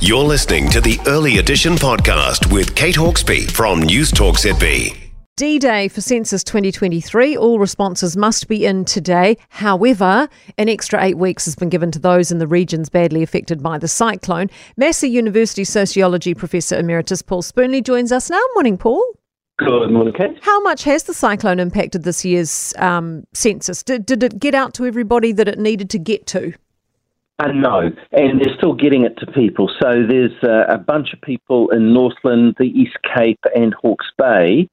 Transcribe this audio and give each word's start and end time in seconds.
You're 0.00 0.24
listening 0.24 0.70
to 0.70 0.80
the 0.80 0.98
Early 1.06 1.38
Edition 1.38 1.74
podcast 1.74 2.52
with 2.52 2.74
Kate 2.74 2.96
Hawkesby 2.96 3.50
from 3.50 3.80
Newstalk 3.82 4.34
ZB. 4.34 4.96
D 5.36 5.60
Day 5.60 5.86
for 5.86 6.00
Census 6.00 6.42
2023. 6.42 7.36
All 7.36 7.60
responses 7.60 8.16
must 8.16 8.48
be 8.48 8.66
in 8.66 8.84
today. 8.84 9.36
However, 9.50 10.28
an 10.56 10.68
extra 10.68 11.00
eight 11.04 11.16
weeks 11.16 11.44
has 11.44 11.54
been 11.54 11.68
given 11.68 11.92
to 11.92 12.00
those 12.00 12.32
in 12.32 12.38
the 12.38 12.48
regions 12.48 12.88
badly 12.88 13.22
affected 13.22 13.62
by 13.62 13.78
the 13.78 13.86
cyclone. 13.86 14.50
Massey 14.76 15.08
University 15.08 15.62
Sociology 15.62 16.34
Professor 16.34 16.76
Emeritus 16.76 17.22
Paul 17.22 17.42
Spoonley 17.42 17.80
joins 17.80 18.10
us 18.10 18.30
now. 18.30 18.42
Morning, 18.54 18.78
Paul. 18.78 19.04
Good 19.58 19.92
morning, 19.92 20.12
Kate. 20.12 20.38
How 20.42 20.60
much 20.62 20.82
has 20.84 21.04
the 21.04 21.14
cyclone 21.14 21.60
impacted 21.60 22.02
this 22.02 22.24
year's 22.24 22.74
um, 22.78 23.22
census? 23.32 23.84
Did, 23.84 24.06
did 24.06 24.24
it 24.24 24.40
get 24.40 24.56
out 24.56 24.74
to 24.74 24.86
everybody 24.86 25.30
that 25.30 25.46
it 25.46 25.58
needed 25.60 25.88
to 25.90 25.98
get 25.98 26.26
to? 26.28 26.52
Uh, 27.40 27.52
no, 27.52 27.80
and 28.12 28.40
they're 28.40 28.56
still 28.56 28.74
getting 28.74 29.04
it 29.04 29.16
to 29.18 29.26
people. 29.26 29.70
So 29.80 29.90
there's 30.08 30.32
uh, 30.42 30.64
a 30.68 30.78
bunch 30.78 31.12
of 31.12 31.20
people 31.20 31.70
in 31.70 31.94
Northland, 31.94 32.56
the 32.58 32.64
East 32.64 32.96
Cape, 33.14 33.38
and 33.54 33.72
Hawke's 33.80 34.10
Bay 34.18 34.68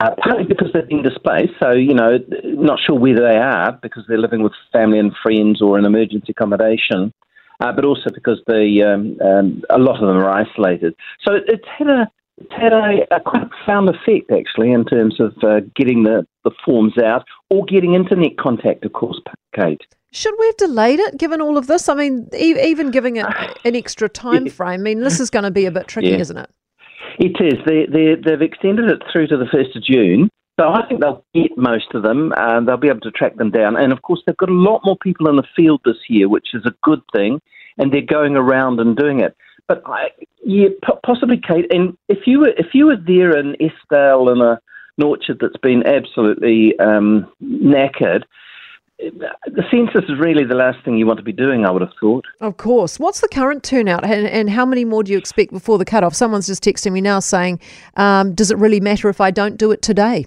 uh, 0.00 0.14
partly 0.22 0.44
because 0.44 0.68
they've 0.72 0.88
been 0.88 1.02
displaced, 1.02 1.52
so 1.60 1.72
you 1.72 1.94
know, 1.94 2.18
not 2.44 2.78
sure 2.84 2.96
where 2.98 3.16
they 3.16 3.36
are 3.36 3.72
because 3.82 4.04
they're 4.08 4.18
living 4.18 4.42
with 4.42 4.52
family 4.72 4.98
and 4.98 5.12
friends 5.22 5.60
or 5.60 5.78
in 5.78 5.84
emergency 5.84 6.30
accommodation, 6.30 7.12
uh, 7.60 7.72
but 7.72 7.84
also 7.84 8.10
because 8.14 8.40
the 8.46 8.82
um, 8.82 9.18
um, 9.26 9.62
a 9.70 9.78
lot 9.78 10.00
of 10.00 10.06
them 10.06 10.16
are 10.16 10.30
isolated. 10.30 10.94
So 11.26 11.34
it, 11.34 11.44
it's 11.48 11.68
had 11.76 11.88
a 11.88 12.10
it's 12.36 12.52
had 12.52 12.72
a, 12.72 13.06
a, 13.10 13.20
quite 13.20 13.50
profound 13.50 13.88
effect 13.88 14.30
actually 14.30 14.70
in 14.70 14.84
terms 14.84 15.18
of 15.18 15.32
uh, 15.42 15.60
getting 15.74 16.04
the, 16.04 16.24
the 16.44 16.52
forms 16.64 16.96
out 16.98 17.24
or 17.50 17.64
getting 17.64 17.94
internet 17.94 18.38
contact, 18.38 18.84
of 18.84 18.92
course, 18.92 19.20
Kate. 19.52 19.80
Should 20.12 20.34
we 20.38 20.46
have 20.46 20.56
delayed 20.56 21.00
it 21.00 21.18
given 21.18 21.40
all 21.40 21.58
of 21.58 21.66
this? 21.66 21.88
I 21.88 21.94
mean, 21.94 22.28
e- 22.34 22.60
even 22.62 22.90
giving 22.90 23.16
it 23.16 23.26
an 23.64 23.76
extra 23.76 24.08
time 24.08 24.48
frame. 24.48 24.80
I 24.80 24.82
mean, 24.82 25.00
this 25.00 25.20
is 25.20 25.30
going 25.30 25.44
to 25.44 25.50
be 25.50 25.66
a 25.66 25.70
bit 25.70 25.88
tricky, 25.88 26.08
yeah. 26.08 26.18
isn't 26.18 26.38
it? 26.38 26.50
It 27.18 27.36
is. 27.40 27.58
They, 27.66 27.86
they, 27.86 28.14
they've 28.14 28.42
extended 28.42 28.90
it 28.90 29.02
through 29.12 29.26
to 29.28 29.36
the 29.36 29.44
1st 29.44 29.76
of 29.76 29.82
June. 29.82 30.30
So 30.58 30.68
I 30.68 30.86
think 30.86 31.00
they'll 31.00 31.24
get 31.34 31.56
most 31.56 31.94
of 31.94 32.02
them. 32.02 32.32
and 32.36 32.66
they'll 32.66 32.76
be 32.76 32.88
able 32.88 33.00
to 33.00 33.10
track 33.10 33.36
them 33.36 33.50
down. 33.50 33.76
And 33.76 33.92
of 33.92 34.02
course, 34.02 34.22
they've 34.26 34.36
got 34.36 34.48
a 34.48 34.52
lot 34.52 34.80
more 34.84 34.96
people 34.96 35.28
in 35.28 35.36
the 35.36 35.44
field 35.54 35.80
this 35.84 35.96
year, 36.08 36.28
which 36.28 36.48
is 36.54 36.64
a 36.66 36.74
good 36.82 37.00
thing. 37.14 37.40
And 37.76 37.92
they're 37.92 38.00
going 38.00 38.34
around 38.36 38.80
and 38.80 38.96
doing 38.96 39.20
it. 39.20 39.36
But 39.68 39.82
I, 39.86 40.08
yeah, 40.44 40.68
possibly, 41.04 41.40
Kate. 41.46 41.72
And 41.72 41.96
if 42.08 42.26
you 42.26 42.40
were 42.40 42.52
if 42.56 42.68
you 42.72 42.86
were 42.86 42.96
there 42.96 43.36
in 43.36 43.54
Estelle 43.60 44.30
in 44.30 44.40
a, 44.40 44.58
an 44.96 45.04
orchard 45.04 45.38
that's 45.40 45.58
been 45.58 45.86
absolutely 45.86 46.76
um, 46.80 47.30
knackered, 47.44 48.24
the 48.98 49.62
census 49.70 50.08
is 50.08 50.18
really 50.18 50.44
the 50.44 50.54
last 50.54 50.84
thing 50.84 50.96
you 50.96 51.06
want 51.06 51.18
to 51.18 51.24
be 51.24 51.32
doing, 51.32 51.64
I 51.64 51.70
would 51.70 51.82
have 51.82 51.92
thought. 52.00 52.26
Of 52.40 52.56
course. 52.56 52.98
What's 52.98 53.20
the 53.20 53.28
current 53.28 53.62
turnout 53.62 54.04
and, 54.04 54.26
and 54.26 54.50
how 54.50 54.66
many 54.66 54.84
more 54.84 55.02
do 55.02 55.12
you 55.12 55.18
expect 55.18 55.52
before 55.52 55.78
the 55.78 55.84
cutoff? 55.84 56.14
Someone's 56.14 56.46
just 56.46 56.62
texting 56.62 56.92
me 56.92 57.00
now 57.00 57.20
saying, 57.20 57.60
um, 57.96 58.34
does 58.34 58.50
it 58.50 58.58
really 58.58 58.80
matter 58.80 59.08
if 59.08 59.20
I 59.20 59.30
don't 59.30 59.56
do 59.56 59.70
it 59.70 59.82
today? 59.82 60.26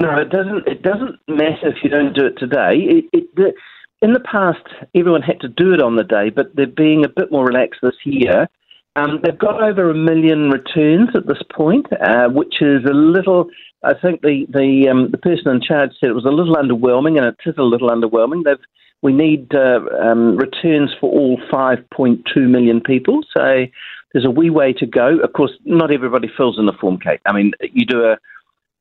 No, 0.00 0.16
it 0.16 0.30
doesn't. 0.30 0.66
It 0.66 0.82
doesn't 0.82 1.18
matter 1.28 1.68
if 1.68 1.84
you 1.84 1.90
don't 1.90 2.14
do 2.14 2.24
it 2.24 2.38
today. 2.38 2.76
It, 2.76 3.04
it, 3.12 3.36
the, 3.36 3.52
in 4.00 4.14
the 4.14 4.20
past, 4.20 4.66
everyone 4.94 5.20
had 5.20 5.40
to 5.40 5.48
do 5.48 5.74
it 5.74 5.82
on 5.82 5.96
the 5.96 6.04
day, 6.04 6.30
but 6.30 6.56
they're 6.56 6.66
being 6.66 7.04
a 7.04 7.08
bit 7.08 7.30
more 7.30 7.44
relaxed 7.44 7.80
this 7.82 7.96
year. 8.04 8.48
Um, 8.96 9.20
they've 9.22 9.38
got 9.38 9.62
over 9.62 9.90
a 9.90 9.94
million 9.94 10.50
returns 10.50 11.10
at 11.14 11.26
this 11.26 11.42
point, 11.54 11.86
uh, 11.92 12.28
which 12.28 12.60
is 12.60 12.84
a 12.84 12.92
little 12.92 13.48
I 13.82 13.94
think 13.94 14.20
the 14.20 14.46
the 14.48 14.88
um, 14.90 15.10
the 15.10 15.18
person 15.18 15.48
in 15.48 15.60
charge 15.62 15.92
said 15.98 16.10
it 16.10 16.14
was 16.14 16.26
a 16.26 16.30
little 16.30 16.56
underwhelming, 16.56 17.16
and 17.16 17.26
it 17.26 17.36
is 17.46 17.54
a 17.56 17.62
little 17.62 17.90
underwhelming. 17.90 18.44
They've 18.44 18.58
we 19.02 19.12
need 19.14 19.54
uh, 19.54 19.80
um, 20.02 20.36
returns 20.36 20.90
for 21.00 21.10
all 21.10 21.40
5.2 21.50 22.22
million 22.36 22.82
people, 22.82 23.20
so 23.34 23.64
there's 24.12 24.26
a 24.26 24.30
wee 24.30 24.50
way 24.50 24.74
to 24.74 24.84
go. 24.84 25.18
Of 25.20 25.32
course, 25.32 25.52
not 25.64 25.90
everybody 25.90 26.28
fills 26.36 26.58
in 26.58 26.66
the 26.66 26.74
form, 26.74 26.98
Kate. 26.98 27.20
I 27.24 27.32
mean, 27.32 27.52
you 27.72 27.86
do 27.86 28.04
a 28.04 28.18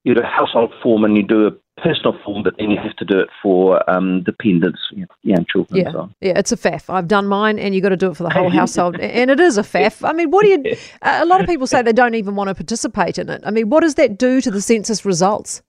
you 0.03 0.15
do 0.15 0.21
a 0.21 0.25
household 0.25 0.73
form 0.83 1.03
and 1.03 1.15
you 1.15 1.23
do 1.23 1.47
a 1.47 1.51
personal 1.81 2.17
form, 2.23 2.43
but 2.43 2.55
then 2.57 2.71
you 2.71 2.77
have 2.77 2.95
to 2.97 3.05
do 3.05 3.19
it 3.19 3.29
for 3.41 3.87
um, 3.89 4.23
dependents, 4.23 4.79
young 5.23 5.45
children, 5.51 5.79
yeah. 5.79 5.91
so 5.91 5.99
on. 5.99 6.15
Yeah, 6.21 6.37
it's 6.37 6.51
a 6.51 6.57
faff. 6.57 6.89
I've 6.93 7.07
done 7.07 7.27
mine, 7.27 7.59
and 7.59 7.73
you've 7.73 7.83
got 7.83 7.89
to 7.89 7.97
do 7.97 8.11
it 8.11 8.17
for 8.17 8.23
the 8.23 8.29
whole 8.29 8.49
household, 8.61 8.99
and 8.99 9.31
it 9.31 9.39
is 9.39 9.57
a 9.57 9.63
faff. 9.63 10.07
I 10.07 10.13
mean, 10.13 10.31
what 10.31 10.43
do 10.43 10.49
you? 10.49 10.77
A 11.01 11.25
lot 11.25 11.41
of 11.41 11.47
people 11.47 11.67
say 11.67 11.81
they 11.81 11.93
don't 11.93 12.15
even 12.15 12.35
want 12.35 12.49
to 12.49 12.55
participate 12.55 13.17
in 13.17 13.29
it. 13.29 13.41
I 13.45 13.51
mean, 13.51 13.69
what 13.69 13.81
does 13.81 13.95
that 13.95 14.17
do 14.17 14.41
to 14.41 14.51
the 14.51 14.61
census 14.61 15.05
results? 15.05 15.61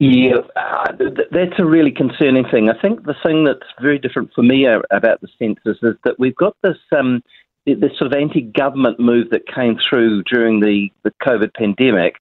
Yeah, 0.00 0.38
uh, 0.56 0.92
th- 0.92 1.28
that's 1.30 1.58
a 1.58 1.64
really 1.64 1.92
concerning 1.92 2.44
thing. 2.50 2.68
I 2.68 2.80
think 2.80 3.04
the 3.04 3.14
thing 3.24 3.44
that's 3.44 3.66
very 3.80 3.98
different 3.98 4.32
for 4.34 4.42
me 4.42 4.66
about 4.66 5.20
the 5.20 5.28
census 5.38 5.78
is 5.82 5.94
that 6.04 6.18
we've 6.18 6.34
got 6.34 6.56
this 6.62 6.78
um, 6.96 7.22
this 7.66 7.96
sort 7.98 8.12
of 8.12 8.20
anti-government 8.20 9.00
move 9.00 9.30
that 9.30 9.46
came 9.46 9.78
through 9.88 10.22
during 10.24 10.60
the, 10.60 10.88
the 11.02 11.12
COVID 11.22 11.54
pandemic, 11.54 12.16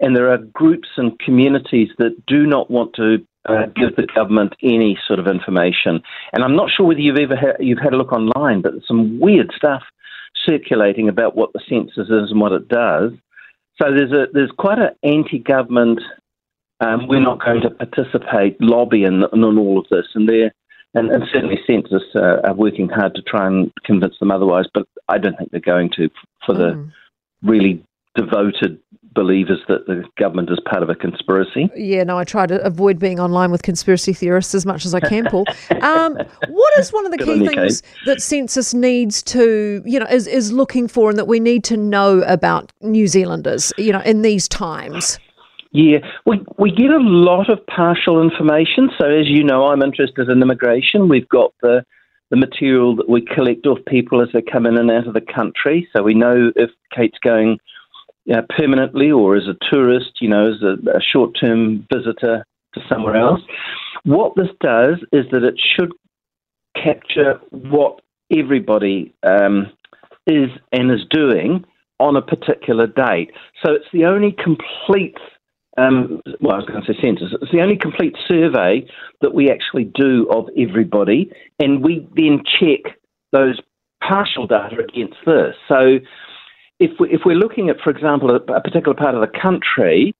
and 0.00 0.16
there 0.16 0.30
are 0.30 0.38
groups 0.38 0.88
and 0.96 1.18
communities 1.18 1.88
that 1.98 2.26
do 2.26 2.46
not 2.46 2.70
want 2.70 2.94
to 2.94 3.26
uh, 3.48 3.66
give 3.74 3.96
the 3.96 4.06
government 4.14 4.54
any 4.62 4.98
sort 5.06 5.18
of 5.18 5.26
information. 5.26 6.02
And 6.32 6.44
I'm 6.44 6.56
not 6.56 6.70
sure 6.70 6.86
whether 6.86 7.00
you've 7.00 7.18
ever 7.18 7.36
ha- 7.36 7.56
you've 7.60 7.78
had 7.78 7.94
a 7.94 7.96
look 7.96 8.12
online, 8.12 8.62
but 8.62 8.72
there's 8.72 8.86
some 8.86 9.18
weird 9.18 9.50
stuff 9.56 9.82
circulating 10.46 11.08
about 11.08 11.36
what 11.36 11.52
the 11.52 11.60
census 11.68 12.08
is 12.08 12.30
and 12.30 12.40
what 12.40 12.52
it 12.52 12.68
does. 12.68 13.12
So 13.80 13.90
there's 13.90 14.12
a 14.12 14.26
there's 14.32 14.52
quite 14.58 14.78
an 14.78 14.90
anti-government. 15.02 16.00
Um, 16.80 17.08
we're 17.08 17.20
not 17.20 17.44
going 17.44 17.62
to 17.62 17.70
participate 17.70 18.60
lobby 18.60 19.02
in, 19.02 19.24
in 19.32 19.44
all 19.44 19.78
of 19.78 19.86
this, 19.90 20.06
and 20.14 20.28
they're 20.28 20.52
and, 20.94 21.10
and 21.10 21.24
certainly 21.32 21.58
census 21.66 22.02
uh, 22.14 22.40
are 22.44 22.54
working 22.54 22.88
hard 22.88 23.14
to 23.14 23.22
try 23.22 23.46
and 23.46 23.72
convince 23.84 24.18
them 24.18 24.30
otherwise. 24.30 24.66
But 24.72 24.86
I 25.08 25.18
don't 25.18 25.36
think 25.36 25.50
they're 25.50 25.60
going 25.60 25.90
to 25.96 26.08
for 26.46 26.54
the 26.54 26.72
mm. 26.72 26.92
really 27.42 27.84
devoted 28.14 28.80
believers 29.14 29.58
that 29.66 29.86
the 29.86 30.04
government 30.16 30.48
is 30.50 30.60
part 30.70 30.82
of 30.82 30.90
a 30.90 30.94
conspiracy. 30.94 31.68
Yeah, 31.74 32.04
no, 32.04 32.18
I 32.18 32.24
try 32.24 32.46
to 32.46 32.62
avoid 32.64 32.98
being 32.98 33.18
online 33.18 33.50
with 33.50 33.62
conspiracy 33.62 34.12
theorists 34.12 34.54
as 34.54 34.64
much 34.64 34.84
as 34.84 34.94
I 34.94 35.00
can, 35.00 35.26
Paul. 35.26 35.44
Um, 35.82 36.18
what 36.48 36.78
is 36.78 36.92
one 36.92 37.06
of 37.06 37.12
the 37.12 37.18
key 37.18 37.46
things 37.46 37.82
that 38.04 38.20
census 38.20 38.74
needs 38.74 39.22
to, 39.24 39.82
you 39.84 39.98
know, 39.98 40.06
is, 40.06 40.26
is 40.26 40.52
looking 40.52 40.88
for 40.88 41.10
and 41.10 41.18
that 41.18 41.26
we 41.26 41.40
need 41.40 41.64
to 41.64 41.76
know 41.76 42.20
about 42.22 42.72
New 42.80 43.06
Zealanders, 43.06 43.72
you 43.78 43.92
know, 43.92 44.00
in 44.00 44.22
these 44.22 44.48
times? 44.48 45.18
Yeah, 45.70 45.98
we, 46.26 46.44
we 46.58 46.70
get 46.70 46.90
a 46.90 46.98
lot 46.98 47.48
of 47.48 47.64
partial 47.66 48.20
information. 48.20 48.90
So, 48.98 49.08
as 49.08 49.28
you 49.28 49.44
know, 49.44 49.66
I'm 49.66 49.82
interested 49.82 50.28
in 50.28 50.42
immigration. 50.42 51.08
We've 51.08 51.28
got 51.28 51.54
the 51.62 51.84
the 52.30 52.36
material 52.36 52.94
that 52.96 53.08
we 53.08 53.22
collect 53.22 53.66
off 53.66 53.78
people 53.86 54.20
as 54.20 54.28
they 54.32 54.42
come 54.42 54.66
in 54.66 54.76
and 54.76 54.90
out 54.90 55.06
of 55.06 55.14
the 55.14 55.20
country. 55.20 55.88
So 55.96 56.02
we 56.02 56.14
know 56.14 56.52
if 56.56 56.70
Kate's 56.94 57.18
going 57.18 57.58
uh, 58.32 58.42
permanently 58.56 59.10
or 59.10 59.36
as 59.36 59.44
a 59.46 59.56
tourist, 59.70 60.20
you 60.20 60.28
know, 60.28 60.52
as 60.52 60.62
a, 60.62 60.96
a 60.96 61.00
short 61.00 61.36
term 61.40 61.86
visitor 61.92 62.44
to 62.74 62.80
somewhere 62.88 63.16
else. 63.16 63.40
What 64.04 64.34
this 64.36 64.48
does 64.60 64.98
is 65.12 65.26
that 65.32 65.44
it 65.44 65.54
should 65.58 65.92
capture 66.76 67.40
what 67.50 68.00
everybody 68.36 69.14
um, 69.22 69.72
is 70.26 70.50
and 70.72 70.90
is 70.90 71.04
doing 71.10 71.64
on 71.98 72.16
a 72.16 72.22
particular 72.22 72.86
date. 72.86 73.32
So 73.64 73.72
it's 73.72 73.86
the 73.92 74.04
only 74.04 74.32
complete, 74.32 75.18
um, 75.76 76.20
well, 76.40 76.54
I 76.54 76.58
was 76.58 76.66
going 76.66 76.82
to 76.82 76.92
say 76.92 76.98
census, 77.02 77.32
it's 77.40 77.52
the 77.52 77.60
only 77.60 77.76
complete 77.76 78.16
survey 78.28 78.86
that 79.20 79.34
we 79.34 79.50
actually 79.50 79.84
do 79.84 80.28
of 80.30 80.48
everybody, 80.56 81.32
and 81.58 81.82
we 81.82 82.06
then 82.14 82.42
check 82.60 82.96
those 83.32 83.58
partial 84.06 84.46
data 84.46 84.76
against 84.78 85.16
this. 85.26 85.54
So 85.68 85.98
if, 86.78 86.92
we, 86.98 87.10
if 87.10 87.22
we're 87.24 87.36
looking 87.36 87.68
at, 87.70 87.80
for 87.80 87.90
example, 87.90 88.30
a, 88.30 88.36
a 88.36 88.60
particular 88.60 88.94
part 88.94 89.14
of 89.14 89.20
the 89.20 89.38
country, 89.40 90.14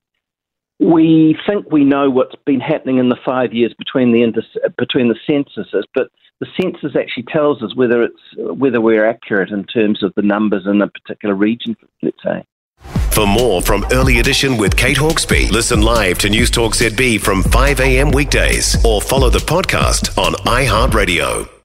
we 0.80 1.36
think 1.46 1.70
we 1.70 1.84
know 1.84 2.08
what's 2.10 2.36
been 2.46 2.60
happening 2.60 2.98
in 2.98 3.08
the 3.08 3.18
five 3.24 3.52
years 3.52 3.74
between 3.78 4.12
the 4.12 4.42
between 4.76 5.08
the 5.08 5.18
censuses, 5.26 5.84
but 5.94 6.08
the 6.40 6.46
census 6.60 6.94
actually 6.96 7.24
tells 7.24 7.62
us 7.62 7.74
whether 7.74 8.02
it's 8.02 8.20
whether 8.36 8.80
we're 8.80 9.04
accurate 9.04 9.50
in 9.50 9.64
terms 9.64 10.02
of 10.02 10.12
the 10.14 10.22
numbers 10.22 10.66
in 10.66 10.80
a 10.80 10.88
particular 10.88 11.34
region. 11.34 11.76
Let's 12.02 12.22
say. 12.22 12.44
For 13.10 13.26
more 13.26 13.60
from 13.60 13.84
Early 13.90 14.20
Edition 14.20 14.56
with 14.56 14.76
Kate 14.76 14.96
Hawkesby, 14.96 15.50
listen 15.50 15.82
live 15.82 16.18
to 16.18 16.28
Newstalk 16.28 16.74
ZB 16.74 17.20
from 17.20 17.42
5 17.42 17.80
a.m. 17.80 18.12
weekdays 18.12 18.76
or 18.84 19.00
follow 19.00 19.28
the 19.28 19.40
podcast 19.40 20.16
on 20.16 20.34
iHeartRadio. 20.34 21.57